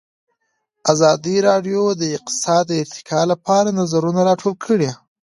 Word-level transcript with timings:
ازادي 0.91 1.37
راډیو 1.47 1.83
د 2.01 2.03
اقتصاد 2.17 2.63
د 2.69 2.73
ارتقا 2.83 3.21
لپاره 3.31 3.69
نظرونه 3.79 4.21
راټول 4.29 4.53
کړي. 4.65 4.89